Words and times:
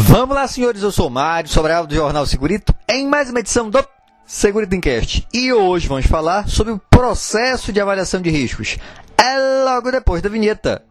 Vamos 0.00 0.36
lá, 0.36 0.46
senhores. 0.46 0.80
Eu 0.80 0.92
sou 0.92 1.08
o 1.08 1.10
Mário 1.10 1.50
Sobral 1.50 1.84
do 1.84 1.92
Jornal 1.92 2.24
Segurito 2.24 2.72
em 2.88 3.04
mais 3.04 3.30
uma 3.30 3.40
edição 3.40 3.68
do 3.68 3.84
Segurito 4.24 4.76
Encast. 4.76 5.26
E 5.34 5.52
hoje 5.52 5.88
vamos 5.88 6.06
falar 6.06 6.48
sobre 6.48 6.72
o 6.72 6.80
processo 6.88 7.72
de 7.72 7.80
avaliação 7.80 8.22
de 8.22 8.30
riscos. 8.30 8.78
É 9.18 9.64
logo 9.64 9.90
depois 9.90 10.22
da 10.22 10.28
vinheta. 10.28 10.84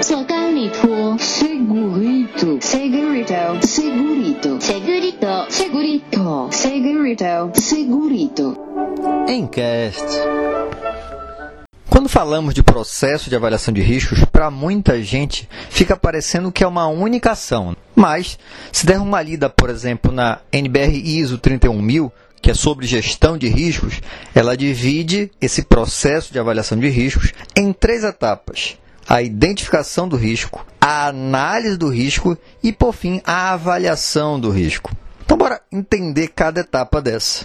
Segurito, 0.00 1.18
segurito, 1.18 2.58
segurito, 2.62 3.58
segurito, 3.60 4.58
segurito, 4.58 5.46
segurito, 5.50 6.48
segurito, 6.50 7.60
segurito. 7.60 8.58
Encast. 9.28 10.02
Quando 11.90 12.08
falamos 12.08 12.54
de 12.54 12.62
processo 12.62 13.28
de 13.28 13.36
avaliação 13.36 13.72
de 13.72 13.82
riscos, 13.82 14.24
para 14.24 14.50
muita 14.50 15.02
gente 15.02 15.46
fica 15.68 15.94
parecendo 15.94 16.50
que 16.50 16.64
é 16.64 16.66
uma 16.66 16.86
única 16.86 17.32
ação. 17.32 17.76
Mas, 17.94 18.38
se 18.72 18.86
der 18.86 18.98
uma 18.98 19.20
lida, 19.20 19.50
por 19.50 19.70
exemplo, 19.70 20.10
na 20.10 20.40
NBR 20.52 20.96
ISO 20.96 21.38
31000, 21.38 22.12
que 22.40 22.50
é 22.50 22.54
sobre 22.54 22.86
gestão 22.86 23.38
de 23.38 23.48
riscos, 23.48 24.00
ela 24.34 24.56
divide 24.56 25.30
esse 25.40 25.62
processo 25.62 26.32
de 26.32 26.38
avaliação 26.38 26.78
de 26.78 26.88
riscos 26.88 27.32
em 27.54 27.72
três 27.72 28.02
etapas: 28.02 28.76
a 29.08 29.22
identificação 29.22 30.08
do 30.08 30.16
risco, 30.16 30.66
a 30.80 31.06
análise 31.06 31.76
do 31.76 31.88
risco 31.88 32.36
e, 32.62 32.72
por 32.72 32.92
fim, 32.92 33.22
a 33.24 33.52
avaliação 33.52 34.40
do 34.40 34.50
risco. 34.50 34.94
Então, 35.24 35.38
bora 35.38 35.60
entender 35.70 36.28
cada 36.28 36.60
etapa 36.60 37.00
dessa. 37.00 37.44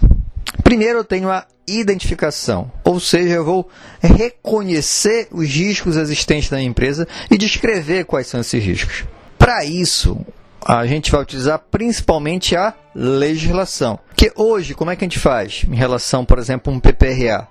Primeiro, 0.63 0.99
eu 0.99 1.03
tenho 1.03 1.29
a 1.29 1.45
identificação, 1.67 2.71
ou 2.83 2.99
seja, 2.99 3.35
eu 3.35 3.45
vou 3.45 3.69
reconhecer 4.01 5.27
os 5.31 5.47
riscos 5.47 5.97
existentes 5.97 6.49
na 6.49 6.61
empresa 6.61 7.07
e 7.29 7.37
descrever 7.37 8.05
quais 8.05 8.27
são 8.27 8.39
esses 8.39 8.63
riscos. 8.63 9.03
Para 9.47 9.63
isso, 9.63 10.19
a 10.61 10.85
gente 10.85 11.09
vai 11.09 11.21
utilizar 11.21 11.57
principalmente 11.71 12.53
a 12.53 12.73
legislação. 12.93 13.97
Que 14.13 14.29
hoje, 14.35 14.73
como 14.73 14.91
é 14.91 14.95
que 14.97 15.05
a 15.05 15.07
gente 15.07 15.19
faz 15.19 15.63
em 15.65 15.73
relação, 15.73 16.25
por 16.25 16.37
exemplo, 16.37 16.73
um 16.73 16.81
PPRA? 16.81 17.47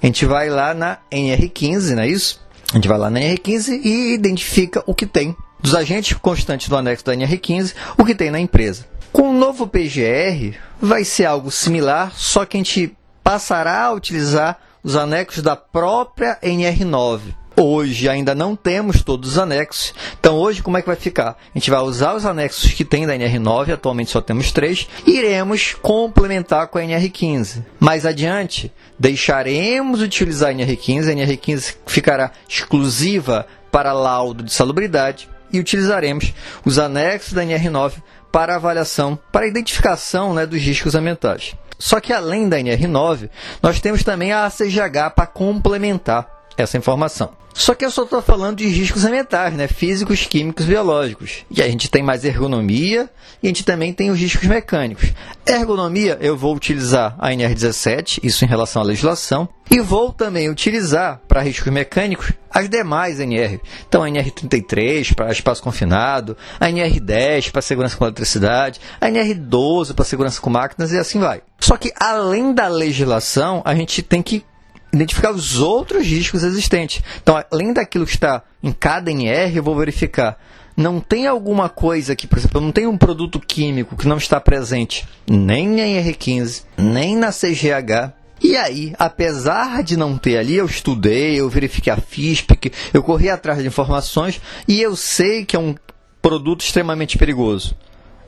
A 0.00 0.06
gente 0.06 0.24
vai 0.24 0.48
lá 0.48 0.72
na 0.72 0.98
NR15, 1.10 1.96
não 1.96 2.04
é 2.04 2.08
isso? 2.08 2.40
A 2.70 2.76
gente 2.76 2.86
vai 2.86 2.96
lá 2.96 3.10
na 3.10 3.18
NR15 3.18 3.80
e 3.82 4.14
identifica 4.14 4.80
o 4.86 4.94
que 4.94 5.06
tem 5.06 5.34
dos 5.58 5.74
agentes 5.74 6.16
constantes 6.18 6.68
do 6.68 6.76
anexo 6.76 7.04
da 7.04 7.16
NR15, 7.16 7.74
o 7.98 8.04
que 8.04 8.14
tem 8.14 8.30
na 8.30 8.38
empresa. 8.38 8.86
Com 9.12 9.30
o 9.30 9.36
novo 9.36 9.66
PGR, 9.66 10.56
vai 10.80 11.02
ser 11.02 11.24
algo 11.24 11.50
similar, 11.50 12.12
só 12.14 12.44
que 12.44 12.56
a 12.56 12.60
gente 12.60 12.96
passará 13.24 13.86
a 13.86 13.92
utilizar 13.92 14.56
os 14.84 14.94
anexos 14.94 15.42
da 15.42 15.56
própria 15.56 16.38
NR9. 16.44 17.22
Hoje 17.56 18.08
ainda 18.08 18.34
não 18.34 18.54
temos 18.56 19.02
todos 19.02 19.32
os 19.32 19.38
anexos, 19.38 19.92
então 20.18 20.36
hoje 20.36 20.62
como 20.62 20.78
é 20.78 20.80
que 20.80 20.86
vai 20.86 20.96
ficar? 20.96 21.30
A 21.54 21.58
gente 21.58 21.70
vai 21.70 21.80
usar 21.80 22.14
os 22.14 22.24
anexos 22.24 22.72
que 22.72 22.84
tem 22.84 23.06
da 23.06 23.14
NR9, 23.14 23.74
atualmente 23.74 24.10
só 24.10 24.20
temos 24.20 24.52
três, 24.52 24.88
e 25.06 25.18
iremos 25.18 25.74
complementar 25.74 26.68
com 26.68 26.78
a 26.78 26.82
NR15. 26.82 27.62
Mais 27.78 28.06
adiante, 28.06 28.72
deixaremos 28.98 30.00
utilizar 30.00 30.50
a 30.50 30.54
NR15, 30.54 31.10
a 31.10 31.14
NR15 31.14 31.76
ficará 31.86 32.30
exclusiva 32.48 33.46
para 33.70 33.92
laudo 33.92 34.42
de 34.42 34.52
salubridade 34.52 35.28
e 35.52 35.58
utilizaremos 35.58 36.32
os 36.64 36.78
anexos 36.78 37.32
da 37.32 37.42
NR9 37.42 37.94
para 38.30 38.56
avaliação, 38.56 39.18
para 39.32 39.46
identificação 39.46 40.32
né, 40.32 40.46
dos 40.46 40.60
riscos 40.60 40.94
ambientais. 40.94 41.54
Só 41.78 41.98
que 41.98 42.12
além 42.12 42.48
da 42.48 42.58
NR9, 42.58 43.28
nós 43.62 43.80
temos 43.80 44.04
também 44.04 44.32
a 44.32 44.46
ACGH 44.46 45.14
para 45.14 45.26
complementar 45.26 46.39
essa 46.56 46.76
informação. 46.76 47.30
Só 47.52 47.74
que 47.74 47.84
eu 47.84 47.90
só 47.90 48.04
estou 48.04 48.22
falando 48.22 48.58
de 48.58 48.66
riscos 48.68 49.04
ambientais, 49.04 49.54
né? 49.54 49.66
físicos, 49.66 50.24
químicos, 50.24 50.64
biológicos. 50.64 51.44
E 51.50 51.60
a 51.60 51.68
gente 51.68 51.90
tem 51.90 52.02
mais 52.02 52.24
ergonomia 52.24 53.10
e 53.42 53.46
a 53.46 53.48
gente 53.48 53.64
também 53.64 53.92
tem 53.92 54.10
os 54.10 54.18
riscos 54.18 54.46
mecânicos. 54.46 55.12
Ergonomia, 55.46 56.16
eu 56.20 56.36
vou 56.36 56.54
utilizar 56.54 57.16
a 57.18 57.30
NR17, 57.30 58.20
isso 58.22 58.44
em 58.44 58.48
relação 58.48 58.82
à 58.82 58.84
legislação, 58.84 59.48
e 59.70 59.80
vou 59.80 60.12
também 60.12 60.48
utilizar 60.48 61.20
para 61.26 61.40
riscos 61.40 61.72
mecânicos 61.72 62.32
as 62.50 62.68
demais 62.68 63.20
NR. 63.20 63.60
Então, 63.88 64.02
a 64.02 64.08
NR33 64.08 65.14
para 65.14 65.32
espaço 65.32 65.62
confinado, 65.62 66.36
a 66.58 66.66
NR10 66.66 67.50
para 67.50 67.62
segurança 67.62 67.96
com 67.96 68.04
eletricidade, 68.04 68.80
a 69.00 69.08
NR12 69.08 69.94
para 69.94 70.04
segurança 70.04 70.40
com 70.40 70.50
máquinas 70.50 70.92
e 70.92 70.98
assim 70.98 71.18
vai. 71.18 71.42
Só 71.58 71.76
que 71.76 71.92
além 71.98 72.52
da 72.52 72.68
legislação, 72.68 73.62
a 73.64 73.74
gente 73.74 74.02
tem 74.02 74.22
que 74.22 74.44
identificar 74.92 75.32
os 75.32 75.58
outros 75.58 76.06
riscos 76.06 76.42
existentes. 76.42 77.02
Então, 77.22 77.42
além 77.50 77.72
daquilo 77.72 78.06
que 78.06 78.12
está 78.12 78.42
em 78.62 78.72
cada 78.72 79.10
NR, 79.10 79.56
eu 79.56 79.62
vou 79.62 79.76
verificar. 79.76 80.38
Não 80.76 81.00
tem 81.00 81.26
alguma 81.26 81.68
coisa 81.68 82.16
que, 82.16 82.26
por 82.26 82.38
exemplo, 82.38 82.60
não 82.60 82.72
tem 82.72 82.86
um 82.86 82.96
produto 82.96 83.38
químico 83.38 83.96
que 83.96 84.08
não 84.08 84.16
está 84.16 84.40
presente 84.40 85.06
nem 85.28 85.68
na 85.68 85.82
NR15, 85.82 86.64
nem 86.76 87.16
na 87.16 87.30
CGH. 87.30 88.14
E 88.42 88.56
aí, 88.56 88.94
apesar 88.98 89.82
de 89.82 89.96
não 89.96 90.16
ter 90.16 90.38
ali, 90.38 90.56
eu 90.56 90.64
estudei, 90.64 91.38
eu 91.38 91.50
verifiquei 91.50 91.92
a 91.92 91.98
FISP, 91.98 92.72
eu 92.94 93.02
corri 93.02 93.28
atrás 93.28 93.58
de 93.58 93.66
informações 93.66 94.40
e 94.66 94.80
eu 94.80 94.96
sei 94.96 95.44
que 95.44 95.54
é 95.54 95.58
um 95.58 95.74
produto 96.22 96.62
extremamente 96.62 97.18
perigoso. 97.18 97.76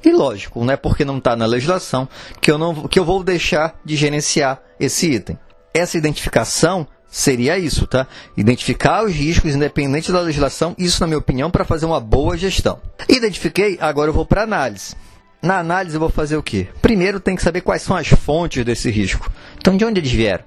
E 0.04 0.12
lógico, 0.12 0.62
não 0.62 0.74
é 0.74 0.76
porque 0.76 1.04
não 1.04 1.18
está 1.18 1.34
na 1.34 1.46
legislação 1.46 2.06
que 2.40 2.50
eu, 2.50 2.58
não, 2.58 2.86
que 2.88 2.98
eu 2.98 3.04
vou 3.04 3.22
deixar 3.22 3.80
de 3.84 3.96
gerenciar 3.96 4.60
esse 4.78 5.10
item 5.10 5.38
essa 5.74 5.96
identificação 5.96 6.86
seria 7.08 7.58
isso, 7.58 7.86
tá? 7.86 8.06
Identificar 8.36 9.04
os 9.04 9.12
riscos 9.12 9.54
independente 9.54 10.10
da 10.10 10.20
legislação, 10.20 10.74
isso 10.78 11.00
na 11.00 11.06
minha 11.06 11.18
opinião 11.18 11.50
para 11.50 11.64
fazer 11.64 11.84
uma 11.84 12.00
boa 12.00 12.36
gestão. 12.36 12.80
Identifiquei, 13.08 13.78
agora 13.80 14.08
eu 14.08 14.14
vou 14.14 14.24
para 14.24 14.42
análise. 14.42 14.96
Na 15.42 15.58
análise 15.58 15.96
eu 15.96 16.00
vou 16.00 16.08
fazer 16.08 16.36
o 16.36 16.42
quê? 16.42 16.68
Primeiro 16.80 17.20
tem 17.20 17.36
que 17.36 17.42
saber 17.42 17.60
quais 17.60 17.82
são 17.82 17.96
as 17.96 18.08
fontes 18.08 18.64
desse 18.64 18.90
risco. 18.90 19.30
Então 19.58 19.76
de 19.76 19.84
onde 19.84 20.00
eles 20.00 20.12
vieram? 20.12 20.44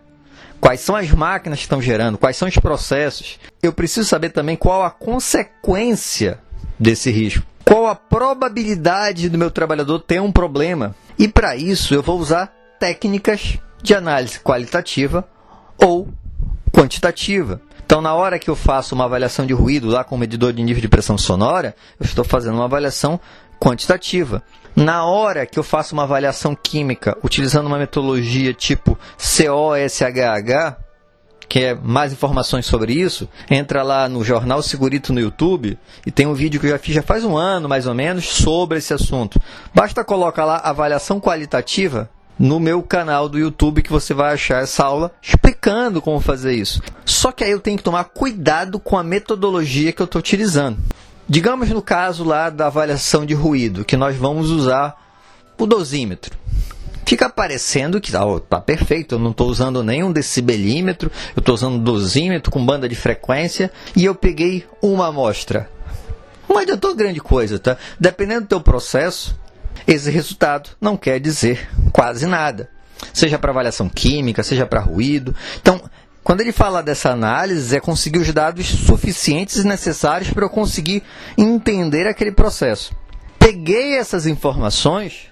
Quais 0.59 0.79
são 0.79 0.95
as 0.95 1.11
máquinas 1.11 1.59
que 1.59 1.65
estão 1.65 1.81
gerando? 1.81 2.17
Quais 2.17 2.37
são 2.37 2.47
os 2.47 2.57
processos? 2.57 3.39
Eu 3.61 3.71
preciso 3.73 4.07
saber 4.07 4.29
também 4.29 4.55
qual 4.55 4.83
a 4.83 4.89
consequência 4.89 6.39
desse 6.79 7.11
risco. 7.11 7.45
Qual 7.63 7.87
a 7.87 7.95
probabilidade 7.95 9.29
do 9.29 9.37
meu 9.37 9.51
trabalhador 9.51 9.99
ter 9.99 10.21
um 10.21 10.31
problema? 10.31 10.95
E 11.19 11.27
para 11.27 11.55
isso 11.55 11.93
eu 11.93 12.01
vou 12.01 12.19
usar 12.19 12.51
técnicas 12.79 13.59
de 13.85 13.93
análise 13.93 14.39
qualitativa 14.39 15.27
ou 15.77 16.09
quantitativa. 16.71 17.61
Então, 17.85 18.01
na 18.01 18.15
hora 18.15 18.39
que 18.39 18.49
eu 18.49 18.55
faço 18.55 18.95
uma 18.95 19.05
avaliação 19.05 19.45
de 19.45 19.53
ruído 19.53 19.87
lá 19.87 20.03
com 20.03 20.15
o 20.15 20.17
medidor 20.17 20.51
de 20.51 20.63
nível 20.63 20.81
de 20.81 20.87
pressão 20.87 21.17
sonora, 21.17 21.75
eu 21.99 22.05
estou 22.05 22.25
fazendo 22.25 22.55
uma 22.55 22.65
avaliação 22.65 23.19
quantitativa. 23.59 24.41
Na 24.75 25.05
hora 25.05 25.45
que 25.45 25.57
eu 25.57 25.63
faço 25.63 25.93
uma 25.93 26.03
avaliação 26.03 26.55
química 26.55 27.15
utilizando 27.23 27.67
uma 27.67 27.77
metodologia 27.77 28.53
tipo 28.53 28.97
COSHH, 29.17 30.77
que 31.47 31.63
é 31.63 31.75
mais 31.75 32.11
informações 32.11 32.65
sobre 32.65 32.91
isso, 32.93 33.29
entra 33.49 33.83
lá 33.83 34.09
no 34.09 34.23
Jornal 34.23 34.63
Segurito 34.63 35.13
no 35.13 35.19
YouTube 35.19 35.77
e 36.05 36.11
tem 36.11 36.25
um 36.25 36.33
vídeo 36.33 36.59
que 36.59 36.65
eu 36.65 36.71
já 36.71 36.79
fiz 36.79 36.95
já 36.95 37.03
faz 37.03 37.23
um 37.23 37.37
ano 37.37 37.69
mais 37.69 37.85
ou 37.85 37.93
menos 37.93 38.25
sobre 38.25 38.79
esse 38.79 38.93
assunto. 38.93 39.39
Basta 39.73 40.03
colocar 40.03 40.43
lá 40.43 40.57
avaliação 40.57 41.21
qualitativa 41.21 42.09
no 42.37 42.59
meu 42.59 42.83
canal 42.83 43.29
do 43.29 43.39
YouTube 43.39 43.81
que 43.81 43.91
você 43.91 44.13
vai 44.13 44.33
achar 44.33 44.63
essa 44.63 44.83
aula 44.83 45.11
explicando 45.21 46.01
como 46.01 46.19
fazer 46.19 46.53
isso. 46.53 46.81
Só 47.05 47.31
que 47.31 47.43
aí 47.43 47.51
eu 47.51 47.59
tenho 47.59 47.77
que 47.77 47.83
tomar 47.83 48.05
cuidado 48.05 48.79
com 48.79 48.97
a 48.97 49.03
metodologia 49.03 49.91
que 49.91 50.01
eu 50.01 50.05
estou 50.05 50.19
utilizando. 50.19 50.77
Digamos 51.27 51.69
no 51.69 51.81
caso 51.81 52.23
lá 52.23 52.49
da 52.49 52.67
avaliação 52.67 53.25
de 53.25 53.33
ruído, 53.33 53.83
que 53.83 53.97
nós 53.97 54.15
vamos 54.15 54.51
usar 54.51 54.95
o 55.57 55.65
dosímetro. 55.65 56.37
Fica 57.05 57.29
parecendo 57.29 58.01
que 58.01 58.09
está 58.09 58.25
oh, 58.25 58.39
tá 58.39 58.59
perfeito, 58.59 59.15
eu 59.15 59.19
não 59.19 59.31
estou 59.31 59.47
usando 59.47 59.83
nenhum 59.83 60.11
decibelímetro, 60.11 61.11
eu 61.35 61.39
estou 61.39 61.53
usando 61.53 61.77
dosímetro 61.77 62.51
com 62.51 62.65
banda 62.65 62.89
de 62.89 62.95
frequência 62.95 63.71
e 63.95 64.05
eu 64.05 64.15
peguei 64.15 64.65
uma 64.81 65.07
amostra. 65.07 65.69
Não 66.49 66.57
adiantou 66.57 66.95
grande 66.95 67.19
coisa, 67.19 67.59
tá? 67.59 67.77
Dependendo 67.99 68.41
do 68.41 68.47
teu 68.47 68.61
processo, 68.61 69.35
esse 69.87 70.09
resultado 70.09 70.69
não 70.79 70.97
quer 70.97 71.19
dizer 71.19 71.69
quase 71.91 72.25
nada, 72.25 72.69
seja 73.13 73.37
para 73.37 73.51
avaliação 73.51 73.89
química, 73.89 74.43
seja 74.43 74.65
para 74.65 74.79
ruído. 74.79 75.35
Então, 75.61 75.81
quando 76.23 76.41
ele 76.41 76.51
fala 76.51 76.81
dessa 76.81 77.11
análise, 77.11 77.75
é 77.75 77.79
conseguir 77.79 78.17
os 78.17 78.33
dados 78.33 78.65
suficientes 78.65 79.57
e 79.57 79.67
necessários 79.67 80.31
para 80.31 80.43
eu 80.43 80.49
conseguir 80.49 81.03
entender 81.37 82.07
aquele 82.07 82.31
processo. 82.31 82.95
Peguei 83.37 83.95
essas 83.95 84.25
informações, 84.25 85.29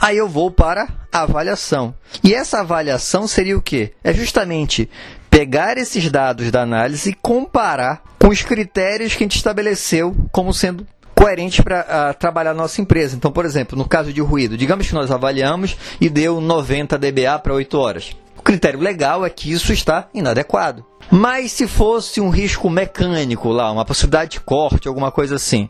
aí 0.00 0.16
eu 0.16 0.28
vou 0.28 0.48
para 0.48 0.86
a 1.12 1.22
avaliação. 1.22 1.92
E 2.22 2.32
essa 2.32 2.60
avaliação 2.60 3.26
seria 3.26 3.58
o 3.58 3.62
quê? 3.62 3.92
É 4.04 4.12
justamente 4.12 4.88
pegar 5.28 5.76
esses 5.76 6.08
dados 6.10 6.52
da 6.52 6.62
análise 6.62 7.10
e 7.10 7.14
comparar 7.14 8.02
com 8.18 8.28
os 8.28 8.42
critérios 8.42 9.14
que 9.14 9.24
a 9.24 9.26
gente 9.26 9.36
estabeleceu 9.36 10.14
como 10.30 10.54
sendo 10.54 10.86
coerente 11.18 11.62
para 11.64 11.80
uh, 11.80 12.18
trabalhar 12.18 12.54
na 12.54 12.62
nossa 12.62 12.80
empresa. 12.80 13.16
Então, 13.16 13.32
por 13.32 13.44
exemplo, 13.44 13.76
no 13.76 13.88
caso 13.88 14.12
de 14.12 14.20
ruído, 14.20 14.56
digamos 14.56 14.86
que 14.86 14.94
nós 14.94 15.10
avaliamos 15.10 15.76
e 16.00 16.08
deu 16.08 16.40
90 16.40 16.96
dBA 16.96 17.38
para 17.42 17.54
8 17.54 17.76
horas. 17.76 18.16
O 18.36 18.42
critério 18.42 18.78
legal 18.78 19.26
é 19.26 19.30
que 19.30 19.50
isso 19.50 19.72
está 19.72 20.08
inadequado. 20.14 20.86
Mas 21.10 21.50
se 21.50 21.66
fosse 21.66 22.20
um 22.20 22.30
risco 22.30 22.70
mecânico 22.70 23.48
lá, 23.48 23.72
uma 23.72 23.84
possibilidade 23.84 24.32
de 24.32 24.40
corte, 24.40 24.86
alguma 24.86 25.10
coisa 25.10 25.34
assim, 25.34 25.68